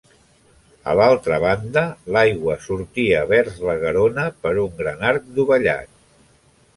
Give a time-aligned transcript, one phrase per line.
[0.91, 1.83] A l'altra banda
[2.15, 5.93] l'aigua sortia vers la Garona per un gran arc dovellat.